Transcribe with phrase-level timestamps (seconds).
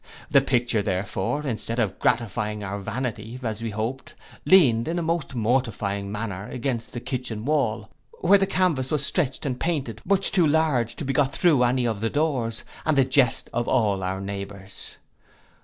[0.31, 5.35] The picture, therefore, instead of gratifying our vanity, as we hoped, leaned, in a most
[5.35, 7.87] mortifying manner, against the kitchen wall,
[8.21, 11.85] where the canvas was stretched and painted, much too large to be got through any
[11.85, 14.97] of the doors, and the jest of all our neighhours.